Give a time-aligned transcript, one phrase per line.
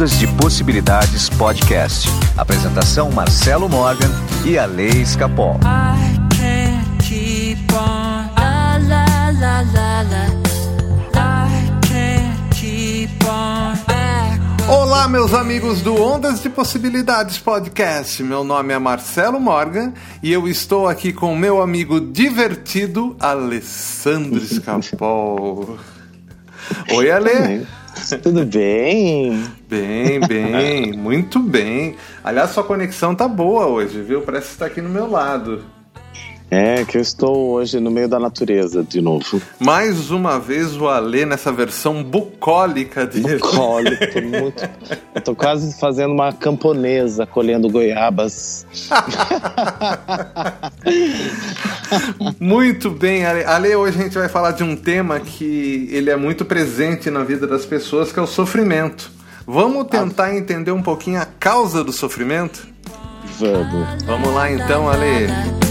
[0.00, 2.08] Ondas de Possibilidades Podcast.
[2.34, 4.08] Apresentação Marcelo Morgan
[4.46, 5.60] e a Lei Escapol.
[14.66, 18.22] Olá, meus amigos do Ondas de Possibilidades Podcast.
[18.22, 19.92] Meu nome é Marcelo Morgan
[20.22, 25.78] e eu estou aqui com meu amigo divertido Alessandro Escapol.
[26.90, 27.66] Oi, Ale.
[28.22, 29.44] Tudo bem?
[29.68, 31.96] Bem, bem, muito bem.
[32.24, 34.22] Aliás, sua conexão tá boa hoje, viu?
[34.22, 35.64] Parece que está aqui no meu lado.
[36.50, 39.40] É, que eu estou hoje no meio da natureza de novo.
[39.60, 43.38] Mais uma vez o Alê nessa versão bucólica dele.
[43.38, 44.68] Bucólico, muito.
[45.14, 48.66] Eu tô quase fazendo uma camponesa, colhendo goiabas.
[52.40, 53.44] muito bem, Ale.
[53.44, 57.22] Ale, hoje a gente vai falar de um tema que ele é muito presente na
[57.22, 59.08] vida das pessoas, que é o sofrimento.
[59.46, 62.66] Vamos tentar entender um pouquinho a causa do sofrimento?
[63.38, 64.04] Vamos.
[64.04, 65.69] Vamos lá então, Ale.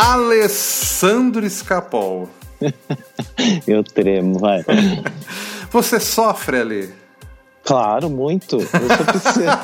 [0.00, 2.30] Alessandro Escapol.
[3.66, 4.64] Eu tremo, vai.
[5.70, 6.90] Você sofre ali?
[7.62, 8.56] Claro, muito.
[8.56, 9.60] Eu sou pisciano.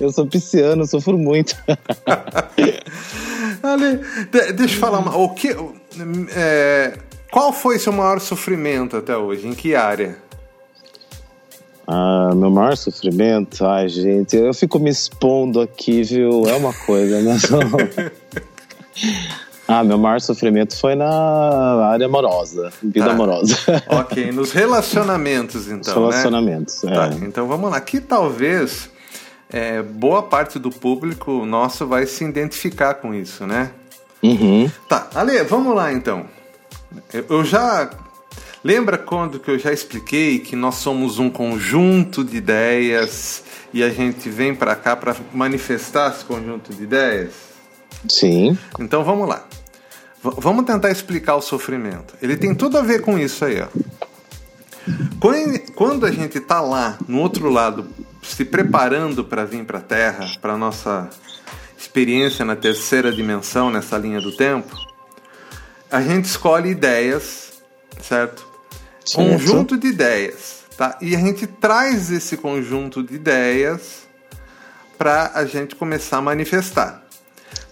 [0.00, 1.56] eu sou pisciano, sofro muito.
[3.62, 4.00] Ali,
[4.54, 5.54] deixa eu falar, o que,
[6.34, 6.96] é,
[7.30, 9.46] qual foi seu maior sofrimento até hoje?
[9.46, 10.16] Em que área?
[11.92, 13.66] Ah, meu maior sofrimento?
[13.66, 16.44] Ai, gente, eu fico me expondo aqui, viu?
[16.46, 17.36] É uma coisa, né?
[19.66, 21.10] ah, meu maior sofrimento foi na
[21.86, 23.10] área amorosa, vida tá.
[23.10, 23.56] amorosa.
[23.90, 25.78] ok, nos relacionamentos, então.
[25.78, 26.92] Nos relacionamentos, né?
[26.92, 26.94] é.
[26.94, 27.78] Tá, então vamos lá.
[27.78, 28.88] Aqui talvez
[29.50, 33.72] é, boa parte do público nosso vai se identificar com isso, né?
[34.22, 34.70] Uhum.
[34.88, 36.24] Tá, Ale, vamos lá então.
[37.28, 37.90] Eu já
[38.62, 43.88] Lembra quando que eu já expliquei que nós somos um conjunto de ideias e a
[43.88, 47.32] gente vem para cá para manifestar esse conjunto de ideias?
[48.08, 48.58] Sim.
[48.78, 49.46] Então vamos lá.
[50.22, 52.14] V vamos tentar explicar o sofrimento.
[52.20, 53.68] Ele tem tudo a ver com isso aí, ó.
[55.74, 57.88] Quando a gente está lá no outro lado,
[58.22, 61.08] se preparando para vir para a Terra, para nossa
[61.78, 64.76] experiência na terceira dimensão, nessa linha do tempo,
[65.90, 67.62] a gente escolhe ideias,
[68.02, 68.49] certo?
[69.14, 70.96] Conjunto de ideias, tá?
[71.00, 74.08] E a gente traz esse conjunto de ideias
[74.96, 77.04] para a gente começar a manifestar.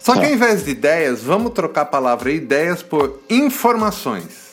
[0.00, 0.27] Só que tá.
[0.27, 4.48] ao invés de ideias, vamos trocar a palavra ideias por informações.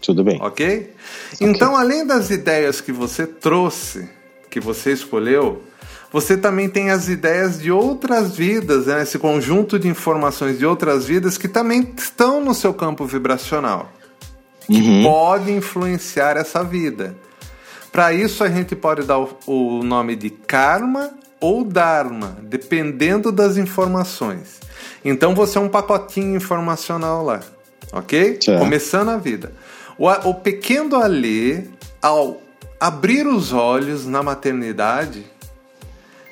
[0.00, 0.40] Tudo bem.
[0.42, 0.94] Ok?
[1.40, 4.08] Então, além das ideias que você trouxe,
[4.50, 5.62] que você escolheu,
[6.10, 9.02] você também tem as ideias de outras vidas, né?
[9.02, 13.92] esse conjunto de informações de outras vidas que também estão no seu campo vibracional
[14.66, 15.02] que uhum.
[15.02, 17.14] pode influenciar essa vida.
[17.90, 21.10] Para isso, a gente pode dar o, o nome de karma
[21.40, 24.60] ou dharma, dependendo das informações.
[25.04, 27.40] Então, você é um pacotinho informacional lá,
[27.92, 28.38] ok?
[28.58, 29.52] Começando a vida.
[29.98, 31.64] O, o pequeno Alê,
[32.00, 32.40] ao
[32.78, 35.24] abrir os olhos na maternidade,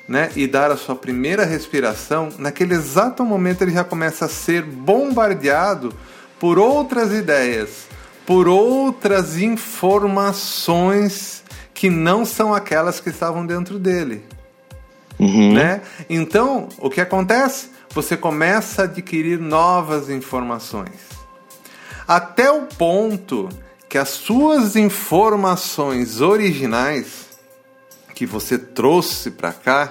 [0.07, 4.63] né, e dar a sua primeira respiração, naquele exato momento ele já começa a ser
[4.63, 5.93] bombardeado
[6.39, 7.85] por outras ideias,
[8.29, 14.23] por outras informações que não são aquelas que estavam dentro dele.
[15.17, 15.55] Uhum.
[15.55, 15.81] Né?
[16.07, 17.71] Então, o que acontece?
[17.89, 21.09] Você começa a adquirir novas informações.
[22.07, 23.49] Até o ponto
[23.89, 27.29] que as suas informações originais
[28.13, 29.89] que você trouxe para cá,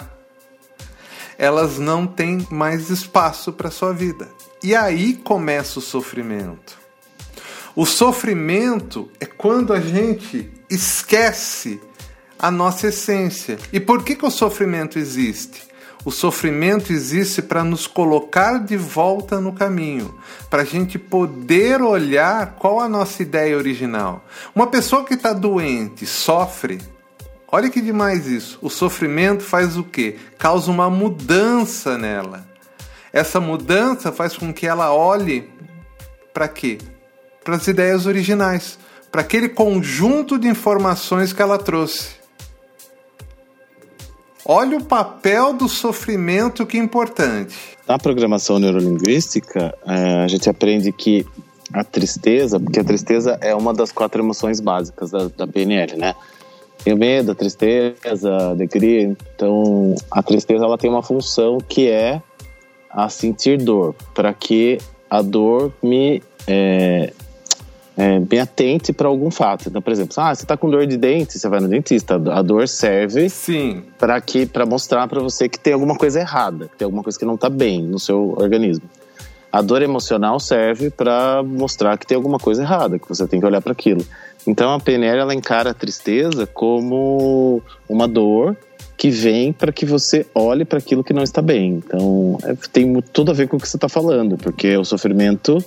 [1.36, 4.28] elas não têm mais espaço para sua vida.
[4.62, 6.77] E aí começa o sofrimento.
[7.78, 11.80] O sofrimento é quando a gente esquece
[12.36, 13.56] a nossa essência.
[13.72, 15.62] E por que, que o sofrimento existe?
[16.04, 20.18] O sofrimento existe para nos colocar de volta no caminho,
[20.50, 24.24] para a gente poder olhar qual a nossa ideia original.
[24.52, 26.80] Uma pessoa que está doente sofre.
[27.46, 28.58] Olha que demais isso.
[28.60, 30.16] O sofrimento faz o quê?
[30.36, 32.44] Causa uma mudança nela.
[33.12, 35.48] Essa mudança faz com que ela olhe
[36.34, 36.78] para quê?
[37.48, 38.78] Para as ideias originais,
[39.10, 42.10] para aquele conjunto de informações que ela trouxe.
[44.44, 47.56] Olha o papel do sofrimento que é importante.
[47.86, 51.24] Na programação neurolinguística, é, a gente aprende que
[51.72, 56.14] a tristeza, porque a tristeza é uma das quatro emoções básicas da, da PNL, né?
[56.84, 59.04] Tenho medo, tristeza, alegria.
[59.04, 62.20] Então, a tristeza ela tem uma função que é
[62.90, 64.76] a sentir dor, para que
[65.08, 67.10] a dor me é,
[67.98, 69.68] é, bem atente para algum fato.
[69.68, 72.14] Então, por exemplo, ah, você está com dor de dente, você vai no dentista.
[72.14, 73.28] A dor serve
[73.98, 77.18] para que para mostrar para você que tem alguma coisa errada, que tem alguma coisa
[77.18, 78.88] que não está bem no seu organismo.
[79.50, 83.46] A dor emocional serve para mostrar que tem alguma coisa errada, que você tem que
[83.46, 84.06] olhar para aquilo.
[84.46, 88.56] Então a PNL ela encara a tristeza como uma dor
[88.98, 91.74] que vem para que você olhe para aquilo que não está bem.
[91.74, 95.64] Então, é, tem tudo a ver com o que você está falando, porque o sofrimento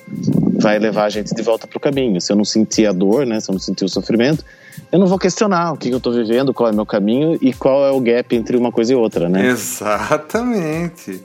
[0.59, 2.19] vai levar a gente de volta para o caminho.
[2.19, 4.43] Se eu não sentir a dor, né, se eu não sentir o sofrimento,
[4.91, 7.37] eu não vou questionar o que, que eu estou vivendo, qual é o meu caminho
[7.41, 9.47] e qual é o gap entre uma coisa e outra, né?
[9.47, 11.23] Exatamente.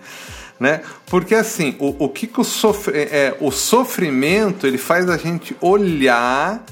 [0.61, 0.82] Né?
[1.06, 5.56] Porque assim, o, o que, que o, sofre, é, o sofrimento ele faz a gente
[5.61, 6.64] olhar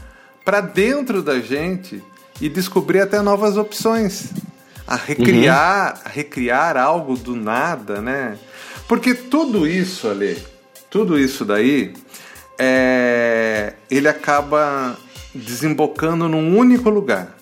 [0.44, 2.00] para dentro da gente
[2.40, 4.32] e descobrir até novas opções
[4.86, 6.12] a recriar, uhum.
[6.12, 8.38] recriar algo do nada, né?
[8.86, 10.42] Porque tudo isso, ali,
[10.90, 11.94] tudo isso daí,
[12.58, 14.96] é, ele acaba
[15.34, 17.34] desembocando num único lugar,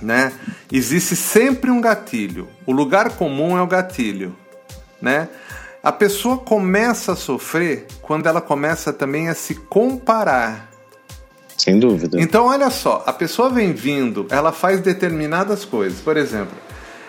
[0.00, 0.32] né?
[0.72, 2.48] Existe sempre um gatilho.
[2.64, 4.34] O lugar comum é o gatilho,
[5.02, 5.28] né?
[5.82, 10.67] A pessoa começa a sofrer quando ela começa também a se comparar
[11.58, 12.20] sem dúvida.
[12.20, 16.00] Então, olha só, a pessoa vem vindo, ela faz determinadas coisas.
[16.00, 16.56] Por exemplo,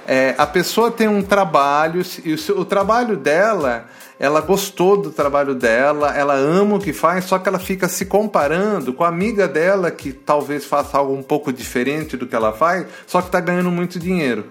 [0.08, 3.86] é, a pessoa tem um trabalho e o, o trabalho dela,
[4.20, 8.08] ela gostou do trabalho dela, ela ama o que faz, só que ela fica se
[8.08, 12.52] comparando com a amiga dela que talvez faça algo um pouco diferente do que ela
[12.52, 14.48] faz, só que está ganhando muito dinheiro.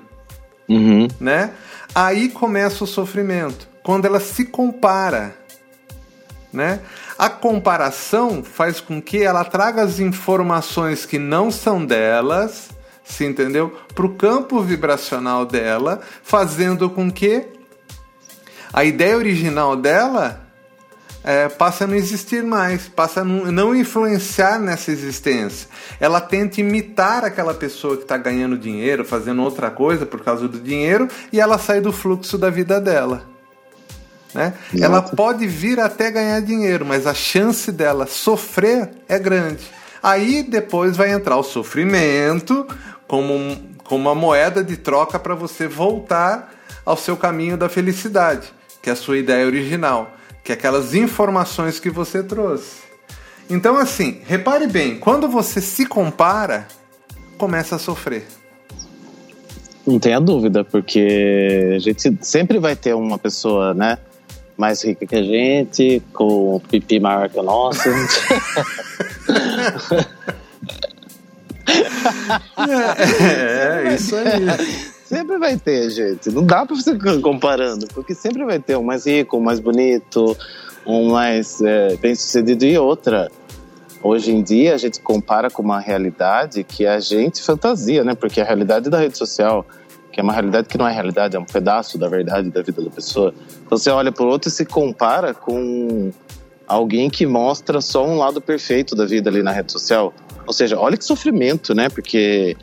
[0.69, 1.09] Uhum.
[1.19, 1.51] Né?
[1.93, 3.69] Aí começa o sofrimento.
[3.83, 5.35] Quando ela se compara
[6.53, 6.81] né?
[7.19, 12.71] A comparação faz com que ela traga as informações que não são delas,
[13.05, 13.77] se entendeu?
[13.95, 17.47] Para o campo vibracional dela, fazendo com que
[18.73, 20.47] a ideia original dela
[21.25, 25.69] é, passe a não existir mais, passe a não influenciar nessa existência.
[25.99, 30.61] Ela tenta imitar aquela pessoa que está ganhando dinheiro, fazendo outra coisa por causa do
[30.61, 33.38] dinheiro, e ela sai do fluxo da vida dela.
[34.39, 34.55] Né?
[34.81, 39.65] Ela pode vir até ganhar dinheiro, mas a chance dela sofrer é grande.
[40.01, 42.65] Aí depois vai entrar o sofrimento
[43.09, 46.55] como, um, como uma moeda de troca para você voltar
[46.87, 50.13] ao seu caminho da felicidade, que é a sua ideia original,
[50.45, 52.77] que é aquelas informações que você trouxe.
[53.51, 56.69] Então, assim, repare bem, quando você se compara,
[57.37, 58.25] começa a sofrer.
[59.85, 63.99] Não tenha dúvida, porque a gente sempre vai ter uma pessoa, né?
[64.59, 67.89] Mais rica que a gente, com pipi maior que o nosso.
[72.69, 74.85] é, é, isso aí.
[75.05, 76.29] Sempre vai ter, gente.
[76.31, 79.61] Não dá pra você ficar comparando, porque sempre vai ter um mais rico, um mais
[79.61, 80.37] bonito,
[80.85, 83.31] um mais é, bem sucedido e outra.
[84.03, 88.15] Hoje em dia a gente compara com uma realidade que a gente fantasia, né?
[88.15, 89.65] Porque a realidade da rede social
[90.19, 92.83] que é uma realidade que não é realidade, é um pedaço da verdade da vida
[92.83, 93.33] da pessoa.
[93.65, 96.11] Então você olha para o outro e se compara com
[96.67, 100.13] alguém que mostra só um lado perfeito da vida ali na rede social.
[100.45, 101.89] Ou seja, olha que sofrimento, né?
[101.89, 102.57] Porque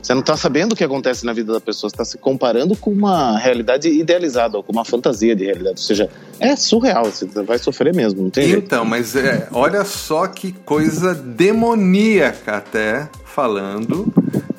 [0.00, 2.76] você não está sabendo o que acontece na vida da pessoa, você está se comparando
[2.76, 5.80] com uma realidade idealizada, ou com uma fantasia de realidade.
[5.80, 10.28] Ou seja, é surreal, você vai sofrer mesmo, não tem Então, mas é, olha só
[10.28, 14.06] que coisa demoníaca até falando,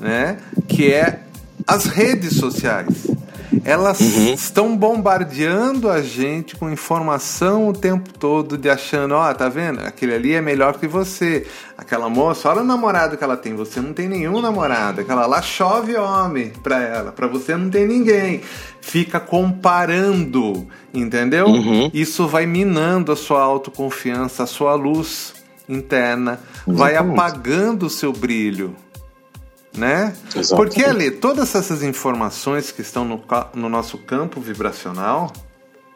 [0.02, 0.36] né?
[0.68, 1.22] Que é
[1.68, 3.08] as redes sociais.
[3.64, 4.34] Elas uhum.
[4.34, 9.80] estão bombardeando a gente com informação o tempo todo, de achando, ó, oh, tá vendo?
[9.80, 11.46] Aquele ali é melhor que você.
[11.78, 15.02] Aquela moça, olha o namorado que ela tem, você não tem nenhum namorado.
[15.02, 18.42] Aquela lá chove homem pra ela, pra você não tem ninguém.
[18.82, 21.48] Fica comparando, entendeu?
[21.48, 21.92] Uhum.
[21.94, 25.34] Isso vai minando a sua autoconfiança, a sua luz
[25.70, 26.78] interna, Exatamente.
[26.78, 28.76] vai apagando o seu brilho
[29.78, 30.14] né?
[30.36, 30.56] Exato.
[30.56, 35.32] Porque ali, todas essas informações que estão no, no nosso campo vibracional,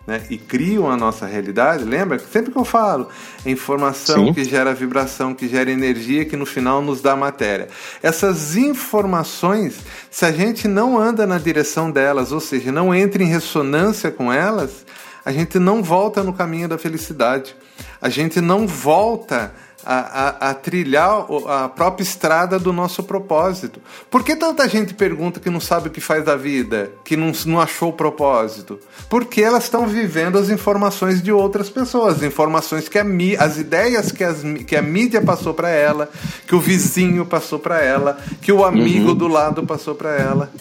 [0.07, 2.17] né, e criam a nossa realidade, lembra?
[2.17, 3.09] Sempre que eu falo,
[3.45, 4.33] é informação Sim.
[4.33, 7.67] que gera vibração, que gera energia, que no final nos dá matéria.
[8.01, 9.79] Essas informações,
[10.09, 14.31] se a gente não anda na direção delas, ou seja, não entra em ressonância com
[14.31, 14.85] elas,
[15.25, 17.53] a gente não volta no caminho da felicidade.
[18.01, 19.53] A gente não volta
[19.89, 23.79] a, a, a, trilhar a própria estrada do nosso propósito.
[24.11, 27.31] Por que tanta gente pergunta que não sabe o que faz da vida, que não,
[27.45, 28.79] não achou o propósito?
[29.09, 33.05] Porque elas estão vivendo as informações de outras pessoas, as informações que a
[33.39, 36.09] as ideias que, as, que a mídia passou para ela,
[36.45, 39.15] que o vizinho passou para ela, que o amigo uhum.
[39.15, 40.51] do lado passou para ela.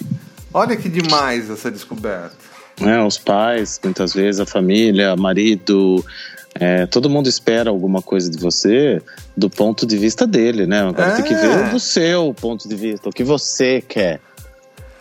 [0.55, 2.37] Olha que demais essa descoberta.
[2.81, 6.05] É, os pais, muitas vezes, a família, marido,
[6.61, 9.01] é, todo mundo espera alguma coisa de você
[9.37, 10.81] do ponto de vista dele, né?
[10.81, 11.17] Agora é.
[11.17, 11.69] tem que ver é.
[11.71, 14.21] do seu ponto de vista, o que você quer.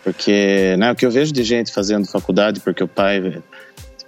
[0.02, 3.42] Porque, né, o que eu vejo de gente fazendo faculdade porque o pai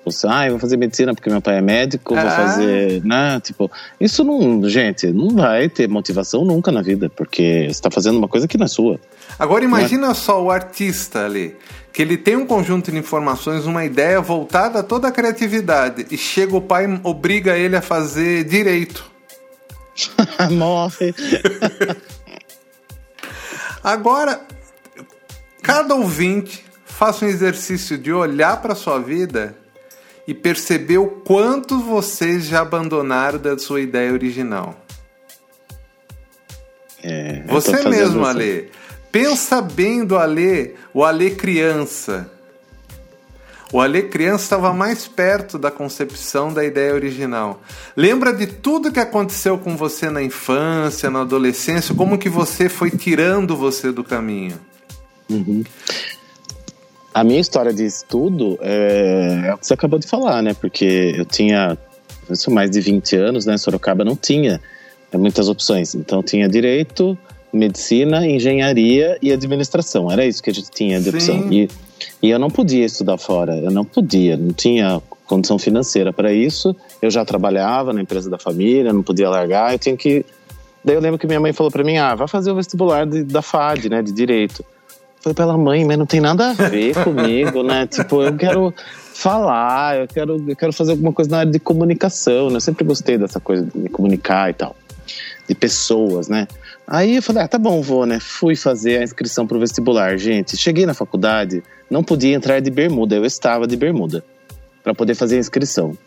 [0.09, 2.31] tipo, ah, eu vou fazer medicina porque meu pai é médico, vou é.
[2.31, 7.71] fazer, né, tipo, isso não, gente, não vai ter motivação nunca na vida, porque você
[7.71, 9.01] está fazendo uma coisa que não é sua.
[9.39, 11.57] Agora imagina só o artista ali
[11.93, 16.17] que ele tem um conjunto de informações, uma ideia voltada a toda a criatividade, e
[16.17, 19.05] chega o pai e obriga ele a fazer direito.
[20.53, 21.13] Morre.
[23.83, 24.41] Agora,
[25.61, 29.57] cada ouvinte faça um exercício de olhar para sua vida
[30.29, 34.79] e perceber o quanto vocês já abandonaram da sua ideia original.
[37.03, 38.71] É, Você mesmo, Ale.
[39.11, 42.31] Pensa bem do Alê, o Alê criança.
[43.73, 47.63] O Alê criança estava mais perto da concepção da ideia original.
[47.97, 52.91] Lembra de tudo que aconteceu com você na infância, na adolescência, como que você foi
[52.91, 54.61] tirando você do caminho.
[55.31, 55.65] Uhum.
[57.13, 60.55] A minha história de estudo é, é o que você acabou de falar, né?
[60.55, 61.77] Porque eu tinha
[62.31, 63.57] isso mais de 20 anos, né?
[63.57, 64.61] Sorocaba não tinha
[65.17, 65.95] muitas opções.
[65.95, 67.17] Então tinha direito,
[67.53, 70.11] medicina, engenharia e administração.
[70.11, 71.51] Era isso que a gente tinha de opção.
[71.51, 71.69] E,
[72.23, 76.75] e eu não podia estudar fora, eu não podia, não tinha condição financeira para isso.
[77.01, 80.25] Eu já trabalhava na empresa da família, não podia largar, eu tinha que.
[80.85, 83.25] Daí eu lembro que minha mãe falou para mim: ah, vai fazer o vestibular de,
[83.25, 84.65] da FAD, né, de direito.
[85.21, 87.87] Foi pela mãe, mas não tem nada a ver comigo, né?
[87.87, 88.75] Tipo, eu quero
[89.13, 92.57] falar, eu quero, eu quero fazer alguma coisa na área de comunicação, né?
[92.57, 94.77] Eu sempre gostei dessa coisa de me comunicar e tal,
[95.49, 96.47] de pessoas, né?
[96.87, 98.19] Aí eu falei, ah, tá bom, vou, né?
[98.21, 100.17] Fui fazer a inscrição pro vestibular.
[100.17, 104.25] Gente, cheguei na faculdade, não podia entrar de bermuda, eu estava de bermuda
[104.83, 105.99] para poder fazer a inscrição.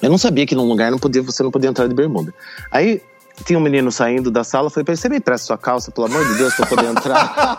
[0.00, 2.32] Eu não sabia que num lugar não podia, você não podia entrar de bermuda.
[2.70, 3.02] Aí
[3.44, 5.90] tinha um menino saindo da sala, eu falei pra ele, você me empresta sua calça,
[5.90, 7.58] pelo amor de Deus, pra eu poder entrar.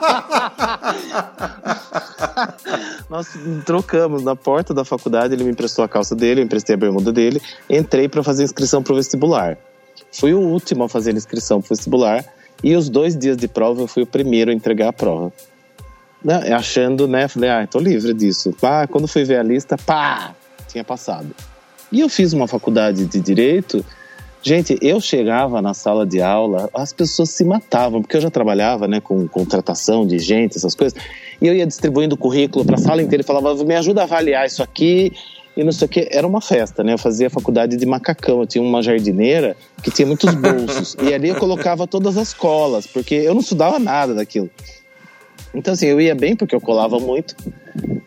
[3.10, 3.28] Nós
[3.66, 7.12] trocamos na porta da faculdade, ele me emprestou a calça dele, eu emprestei a bermuda
[7.12, 9.58] dele, entrei para fazer inscrição pro vestibular.
[10.12, 12.24] Fui o último a fazer a inscrição pro vestibular.
[12.64, 15.32] E os dois dias de prova eu fui o primeiro a entregar a prova.
[16.24, 16.54] Né?
[16.54, 17.28] Achando, né?
[17.28, 18.54] Falei, ah, tô livre disso.
[18.60, 20.34] Pá, quando fui ver a lista, pá,
[20.68, 21.30] tinha passado.
[21.92, 23.86] E eu fiz uma faculdade de direito.
[24.42, 28.88] Gente, eu chegava na sala de aula, as pessoas se matavam, porque eu já trabalhava
[28.88, 30.98] né, com contratação de gente, essas coisas,
[31.42, 34.46] e eu ia distribuindo currículo para a sala inteira e falava: me ajuda a avaliar
[34.46, 35.12] isso aqui,
[35.58, 36.08] e não sei o que.
[36.12, 36.94] Era uma festa, né?
[36.94, 38.42] Eu fazia faculdade de macacão.
[38.42, 40.96] Eu tinha uma jardineira que tinha muitos bolsos.
[41.02, 44.52] e ali eu colocava todas as colas, porque eu não estudava nada daquilo.
[45.56, 47.36] Então, assim, eu ia bem porque eu colava muito.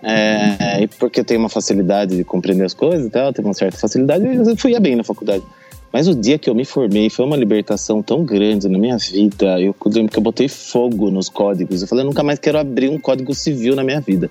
[0.00, 3.48] É, e porque eu tenho uma facilidade de compreender as coisas e tal, eu tenho
[3.48, 5.44] uma certa facilidade, eu fui bem na faculdade.
[5.92, 9.60] Mas o dia que eu me formei foi uma libertação tão grande na minha vida.
[9.60, 11.82] Eu lembro que eu botei fogo nos códigos.
[11.82, 14.30] Eu falei, eu nunca mais quero abrir um código civil na minha vida.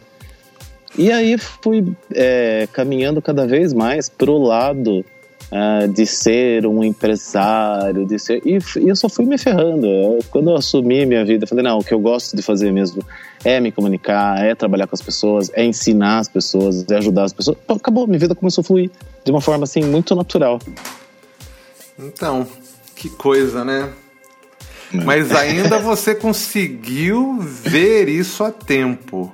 [0.98, 5.06] E aí fui é, caminhando cada vez mais pro lado
[5.52, 9.88] uh, de ser um empresário, de ser e, e, eu só fui me ferrando.
[10.32, 13.04] Quando eu assumi minha vida, falei não, o que eu gosto de fazer mesmo
[13.44, 17.34] é me comunicar, é trabalhar com as pessoas, é ensinar as pessoas, é ajudar as
[17.34, 17.58] pessoas.
[17.68, 18.90] Acabou, minha vida começou a fluir
[19.24, 20.60] de uma forma assim muito natural.
[22.00, 22.48] Então,
[22.96, 23.90] que coisa, né?
[24.94, 25.04] É.
[25.04, 29.32] Mas ainda você conseguiu ver isso a tempo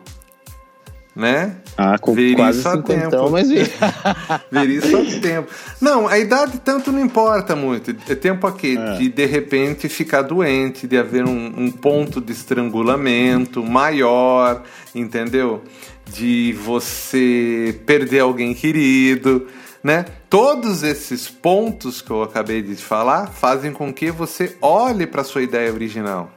[1.16, 1.56] né?
[1.78, 3.30] Ah, com ver quase isso 50, tempo.
[3.30, 3.64] mas vi.
[4.52, 5.50] ver isso a tempo.
[5.80, 7.96] Não, a idade tanto não importa muito.
[8.10, 8.98] É tempo aqui é.
[8.98, 15.64] de de repente ficar doente, de haver um, um ponto de estrangulamento maior, entendeu?
[16.06, 19.48] De você perder alguém querido,
[19.86, 20.04] né?
[20.32, 25.44] Todos esses pontos que eu acabei de falar fazem com que você olhe para sua
[25.44, 26.32] ideia original.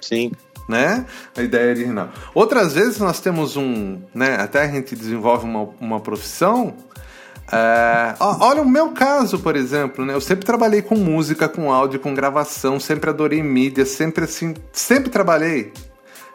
[0.00, 0.32] Sim
[0.66, 1.04] né?
[1.36, 2.08] A ideia original.
[2.34, 4.36] Outras vezes nós temos um, né?
[4.36, 6.74] Até a gente desenvolve uma, uma profissão.
[7.52, 10.14] É, olha o meu caso, por exemplo, né?
[10.14, 15.10] Eu sempre trabalhei com música, com áudio, com gravação, sempre adorei mídia, sempre assim, sempre
[15.10, 15.70] trabalhei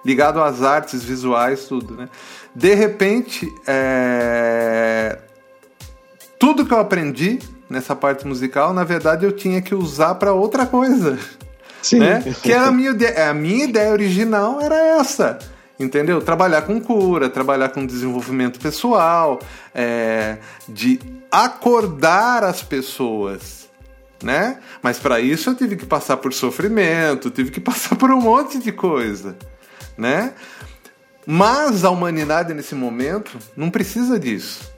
[0.06, 2.08] ligado às artes visuais, tudo, né?
[2.56, 5.18] De repente, é,
[6.39, 7.38] tudo que eu aprendi
[7.69, 11.19] nessa parte musical, na verdade eu tinha que usar para outra coisa.
[11.81, 12.00] Sim.
[12.00, 12.24] Né?
[12.41, 15.38] Que era a minha, ideia, a minha ideia original era essa.
[15.79, 16.22] Entendeu?
[16.22, 19.39] Trabalhar com cura, trabalhar com desenvolvimento pessoal,
[19.74, 21.00] é, de
[21.31, 23.60] acordar as pessoas
[24.24, 24.60] né?
[24.81, 28.60] Mas para isso eu tive que passar por sofrimento, tive que passar por um monte
[28.60, 29.38] de coisa,
[29.98, 30.34] né?
[31.25, 34.72] Mas a humanidade nesse momento não precisa disso.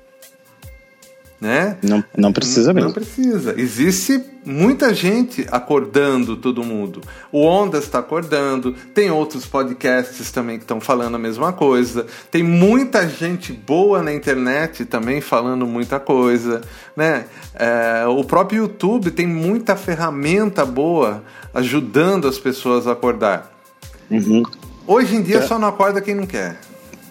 [1.41, 1.75] Né?
[1.81, 2.89] Não, não precisa mesmo.
[2.89, 3.59] Não precisa.
[3.59, 7.01] Existe muita gente acordando todo mundo.
[7.31, 12.05] O Ondas está acordando, tem outros podcasts também que estão falando a mesma coisa.
[12.29, 16.61] Tem muita gente boa na internet também falando muita coisa.
[16.95, 17.25] Né?
[17.55, 21.23] É, o próprio YouTube tem muita ferramenta boa
[21.55, 23.51] ajudando as pessoas a acordar.
[24.11, 24.43] Uhum.
[24.85, 25.41] Hoje em dia é.
[25.41, 26.59] só não acorda quem não quer.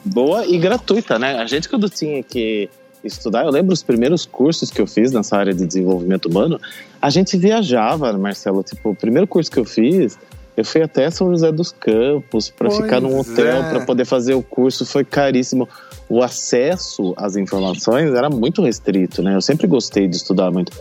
[0.04, 1.36] Boa e gratuita, né?
[1.36, 2.70] A gente quando tinha que
[3.02, 6.60] estudar, eu lembro os primeiros cursos que eu fiz nessa área de desenvolvimento humano,
[7.00, 8.62] a gente viajava, Marcelo.
[8.62, 10.18] Tipo, o primeiro curso que eu fiz,
[10.56, 13.70] eu fui até São José dos Campos para ficar num hotel é.
[13.70, 15.68] para poder fazer o curso, foi caríssimo.
[16.08, 19.34] O acesso às informações era muito restrito, né?
[19.34, 20.72] Eu sempre gostei de estudar muito.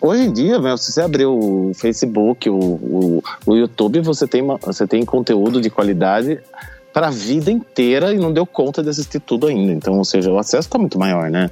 [0.00, 4.56] Hoje em dia, se você abrir o Facebook, o, o, o YouTube, você tem, uma,
[4.56, 6.40] você tem conteúdo de qualidade
[6.92, 9.72] para a vida inteira e não deu conta de assistir tudo ainda.
[9.72, 11.50] Então, ou seja, o acesso está muito maior, né?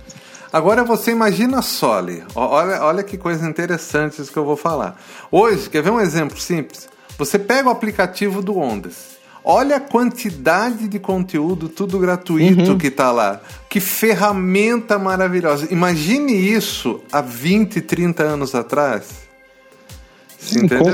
[0.52, 2.22] Agora você imagina só, Li.
[2.34, 4.98] Olha, olha que coisa interessante isso que eu vou falar.
[5.30, 6.88] Hoje, quer ver um exemplo simples?
[7.18, 9.18] Você pega o aplicativo do Ondas.
[9.44, 12.78] Olha a quantidade de conteúdo, tudo gratuito uhum.
[12.78, 13.40] que está lá.
[13.68, 15.68] Que ferramenta maravilhosa.
[15.70, 19.27] Imagine isso há 20, 30 anos atrás.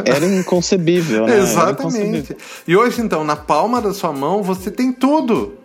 [0.05, 1.39] Era inconcebível, né?
[1.39, 1.99] Exatamente.
[1.99, 2.37] Inconcebível.
[2.67, 5.59] E hoje, então, na palma da sua mão, você tem tudo.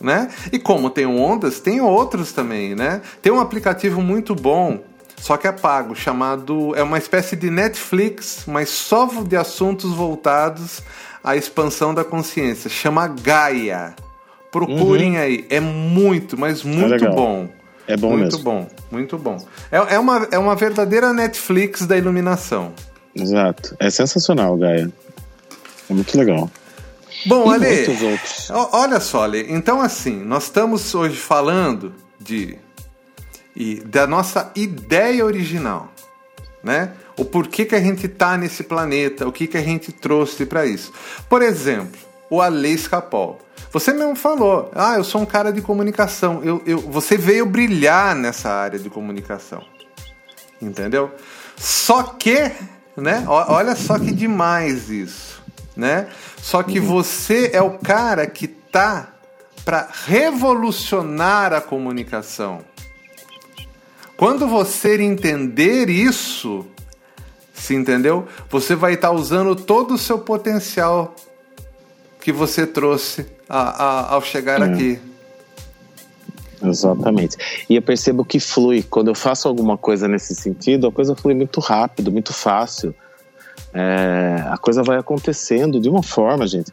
[0.00, 0.28] Né?
[0.52, 3.00] E como tem ondas, tem outros também, né?
[3.22, 4.80] Tem um aplicativo muito bom,
[5.16, 6.74] só que é pago, chamado.
[6.76, 10.82] É uma espécie de Netflix, mas só de assuntos voltados
[11.24, 12.68] à expansão da consciência.
[12.68, 13.96] Chama Gaia.
[14.52, 15.22] Procurem uhum.
[15.22, 15.46] aí.
[15.48, 17.48] É muito, mas é muito é bom.
[17.86, 18.50] É bom muito mesmo.
[18.50, 19.46] Muito bom, muito bom.
[19.70, 22.72] É, é, uma, é uma verdadeira Netflix da iluminação.
[23.14, 23.76] Exato.
[23.78, 24.92] É sensacional, Gaia.
[25.88, 26.50] É muito legal.
[27.24, 27.86] Bom, Ale,
[28.72, 32.58] olha só, Ale, então assim, nós estamos hoje falando de
[33.54, 35.90] e da nossa ideia original,
[36.62, 36.92] né?
[37.16, 40.66] O porquê que a gente está nesse planeta, o que que a gente trouxe para
[40.66, 40.92] isso.
[41.28, 41.98] Por exemplo,
[42.30, 43.38] o Ale Escapol.
[43.72, 46.40] Você mesmo falou, ah, eu sou um cara de comunicação.
[46.42, 49.62] Eu, eu, você veio brilhar nessa área de comunicação.
[50.60, 51.14] Entendeu?
[51.56, 52.50] Só que,
[52.96, 53.24] né?
[53.26, 55.42] Olha só que demais isso,
[55.76, 56.08] né?
[56.36, 56.86] Só que uhum.
[56.86, 59.08] você é o cara que tá
[59.64, 62.60] para revolucionar a comunicação.
[64.16, 66.64] Quando você entender isso,
[67.52, 68.26] se entendeu?
[68.48, 71.14] Você vai estar tá usando todo o seu potencial
[72.26, 74.64] que você trouxe a, a, ao chegar é.
[74.64, 74.98] aqui.
[76.60, 77.36] Exatamente.
[77.70, 78.82] E eu percebo que flui.
[78.82, 82.92] Quando eu faço alguma coisa nesse sentido, a coisa flui muito rápido, muito fácil.
[83.72, 86.72] É, a coisa vai acontecendo de uma forma, gente.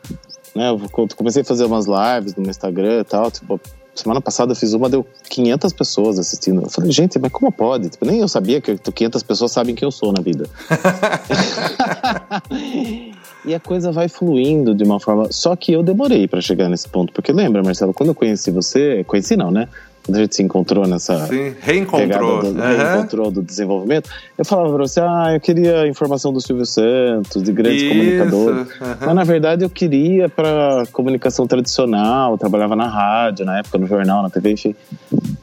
[0.55, 3.29] Né, eu comecei a fazer umas lives no meu Instagram e tal.
[3.29, 3.61] Tipo,
[3.93, 6.63] semana passada eu fiz uma, deu 500 pessoas assistindo.
[6.63, 7.89] Eu falei, gente, mas como pode?
[7.89, 10.49] Tipo, nem eu sabia que 500 pessoas sabem quem eu sou na vida.
[13.45, 15.31] e a coisa vai fluindo de uma forma.
[15.31, 19.03] Só que eu demorei para chegar nesse ponto, porque lembra, Marcelo, quando eu conheci você,
[19.05, 19.67] conheci não, né?
[20.05, 21.27] Quando a gente se encontrou nessa.
[21.27, 22.41] Sim, reencontrou.
[22.41, 22.55] Do, uhum.
[22.55, 27.53] Reencontrou do desenvolvimento, eu falava pra você, ah, eu queria informação do Silvio Santos, de
[27.53, 28.67] grandes Isso, comunicadores.
[28.67, 28.95] Uhum.
[28.99, 34.21] Mas na verdade eu queria para comunicação tradicional, trabalhava na rádio, na época, no jornal,
[34.21, 34.75] na TV, enfim.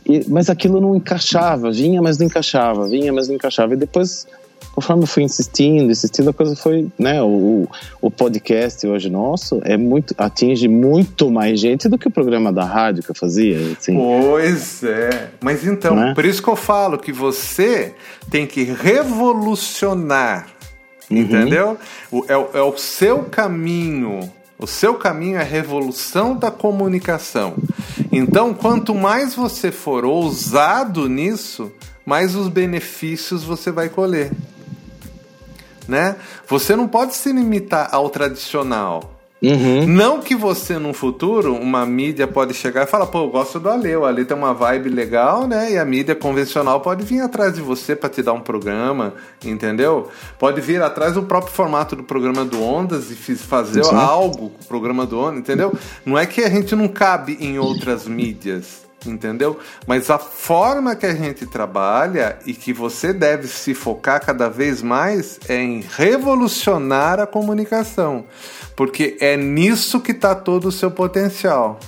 [0.04, 3.72] E, mas aquilo não encaixava, vinha, mas não encaixava, vinha, mas não encaixava.
[3.72, 4.26] E depois
[4.72, 7.68] conforme eu fui insistindo, insistindo, a coisa foi, né, o,
[8.00, 12.64] o podcast hoje nosso é muito, atinge muito mais gente do que o programa da
[12.64, 13.94] rádio que eu fazia, assim.
[13.94, 16.14] Pois é, mas então, né?
[16.14, 17.94] por isso que eu falo que você
[18.30, 20.48] tem que revolucionar,
[21.10, 21.18] uhum.
[21.18, 21.76] entendeu?
[22.10, 27.54] O, é, é o seu caminho, o seu caminho é a revolução da comunicação.
[28.12, 31.72] Então, quanto mais você for ousado nisso,
[32.10, 34.32] mais os benefícios você vai colher
[35.90, 36.16] né?
[36.46, 39.16] Você não pode se limitar ao tradicional.
[39.42, 39.86] Uhum.
[39.86, 43.70] Não que você, no futuro, uma mídia pode chegar e falar, pô, eu gosto do
[43.70, 45.72] Ale, o Ale tem uma vibe legal, né?
[45.72, 50.08] E a mídia convencional pode vir atrás de você para te dar um programa, entendeu?
[50.38, 53.94] Pode vir atrás do próprio formato do programa do Ondas e fazer Sim.
[53.94, 55.72] algo com o programa do Ondas, entendeu?
[56.04, 59.58] Não é que a gente não cabe em outras mídias, entendeu?
[59.86, 64.82] Mas a forma que a gente trabalha e que você deve se focar cada vez
[64.82, 68.24] mais é em revolucionar a comunicação,
[68.76, 71.78] porque é nisso que está todo o seu potencial.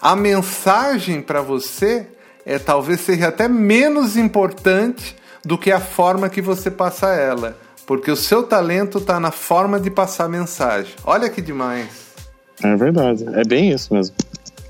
[0.00, 2.06] A mensagem para você
[2.44, 8.10] é talvez seja até menos importante do que a forma que você passa ela, porque
[8.10, 10.94] o seu talento está na forma de passar mensagem.
[11.04, 12.06] Olha que demais.
[12.62, 14.14] É verdade, é bem isso mesmo.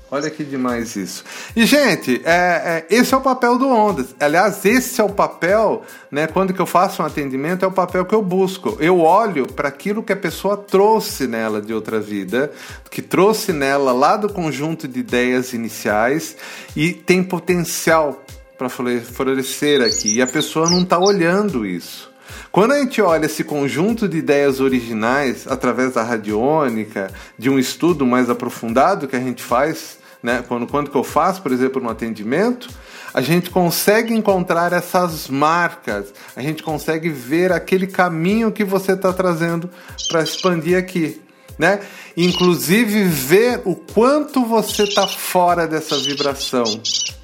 [0.09, 1.25] Olha que demais isso.
[1.53, 4.15] E, gente, é, é, esse é o papel do Ondas.
[4.17, 6.27] Aliás, esse é o papel, né?
[6.27, 8.77] Quando que eu faço um atendimento, é o papel que eu busco.
[8.79, 12.53] Eu olho para aquilo que a pessoa trouxe nela de outra vida,
[12.89, 16.37] que trouxe nela lá do conjunto de ideias iniciais
[16.73, 18.23] e tem potencial
[18.57, 20.15] para florescer aqui.
[20.15, 22.15] E a pessoa não está olhando isso.
[22.51, 28.05] Quando a gente olha esse conjunto de ideias originais através da radiônica, de um estudo
[28.05, 30.43] mais aprofundado que a gente faz, né?
[30.47, 32.69] quando, quando que eu faço, por exemplo, no atendimento,
[33.13, 39.11] a gente consegue encontrar essas marcas, a gente consegue ver aquele caminho que você está
[39.13, 39.69] trazendo
[40.09, 41.21] para expandir aqui
[41.57, 41.79] né?
[42.15, 46.63] Inclusive ver o quanto você está fora dessa vibração,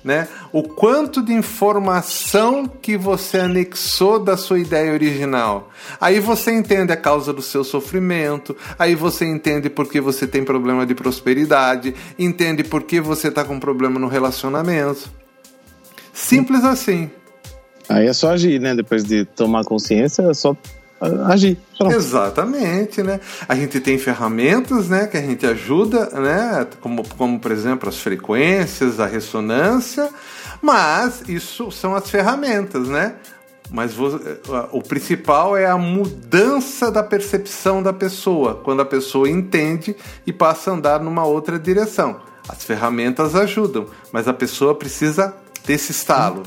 [0.03, 0.27] né?
[0.51, 5.69] O quanto de informação que você anexou da sua ideia original.
[5.99, 10.43] Aí você entende a causa do seu sofrimento, aí você entende por que você tem
[10.43, 15.09] problema de prosperidade, entende por que você está com problema no relacionamento.
[16.13, 17.09] Simples assim.
[17.89, 18.75] Aí é só agir, né?
[18.75, 20.55] Depois de tomar consciência, é só
[21.25, 21.57] agir.
[21.77, 21.95] Pronto.
[21.95, 23.19] Exatamente, né?
[23.47, 27.97] A gente tem ferramentas, né, que a gente ajuda, né, como, como por exemplo as
[27.97, 30.09] frequências, a ressonância,
[30.61, 33.15] mas isso são as ferramentas, né?
[33.71, 33.95] Mas
[34.71, 39.95] o principal é a mudança da percepção da pessoa, quando a pessoa entende
[40.27, 42.17] e passa a andar numa outra direção.
[42.47, 45.33] As ferramentas ajudam, mas a pessoa precisa
[45.65, 46.43] desse estalo.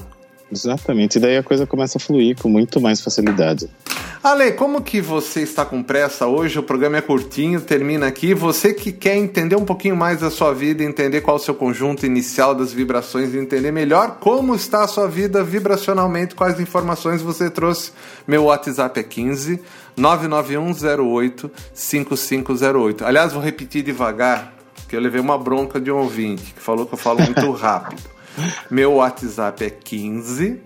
[0.53, 3.69] Exatamente, e daí a coisa começa a fluir com muito mais facilidade.
[4.27, 6.59] Ale, como que você está com pressa hoje?
[6.59, 8.35] O programa é curtinho, termina aqui.
[8.35, 11.55] Você que quer entender um pouquinho mais da sua vida, entender qual é o seu
[11.55, 17.49] conjunto inicial das vibrações, entender melhor como está a sua vida vibracionalmente, quais informações você
[17.49, 17.93] trouxe.
[18.27, 19.61] Meu WhatsApp é 15
[19.97, 23.05] 99108 5508.
[23.05, 26.95] Aliás, vou repetir devagar, porque eu levei uma bronca de um ouvinte que falou que
[26.95, 28.03] eu falo muito rápido.
[28.69, 30.61] Meu WhatsApp é 15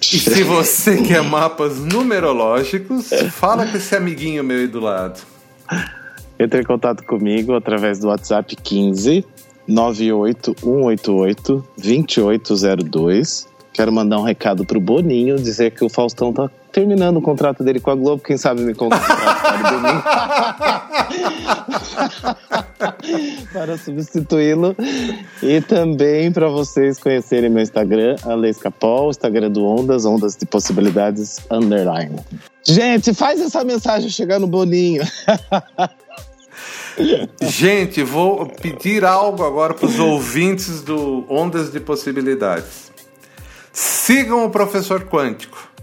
[0.00, 5.20] E se você quer mapas numerológicos, fala com esse amiguinho meu aí do lado.
[6.38, 9.24] Entre em contato comigo através do WhatsApp 15
[9.68, 17.22] 98188 2802 Quero mandar um recado pro Boninho, dizer que o Faustão tá terminando o
[17.22, 19.16] contrato dele com a Globo, quem sabe me contratar
[23.50, 24.76] para substituí-lo.
[25.42, 31.40] E também para vocês conhecerem meu Instagram, Alex Capol, Instagram do Ondas, Ondas de Possibilidades
[31.50, 32.16] Underline.
[32.62, 35.02] Gente, faz essa mensagem chegar no Boninho.
[37.40, 42.92] Gente, vou pedir algo agora para os ouvintes do Ondas de Possibilidades.
[43.72, 45.74] Sigam o Professor Quântico.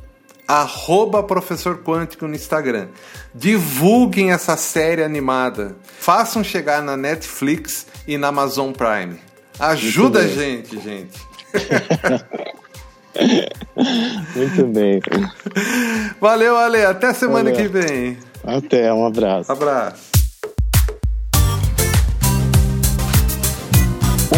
[0.48, 2.88] Arroba Professor Quântico no Instagram.
[3.34, 5.76] Divulguem essa série animada.
[6.00, 9.20] Façam chegar na Netflix e na Amazon Prime.
[9.60, 11.20] Ajuda a gente, gente.
[14.36, 15.00] Muito bem.
[16.20, 16.84] Valeu, Ale.
[16.84, 17.56] Até semana Valeu.
[17.56, 18.18] que vem.
[18.44, 19.52] Até, um abraço.
[19.52, 20.12] Abraço.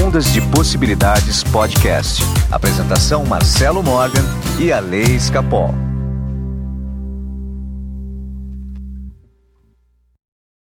[0.05, 2.21] Ondas de Possibilidades Podcast.
[2.51, 4.23] Apresentação Marcelo Morgan
[4.59, 5.84] e a Lei Escapol.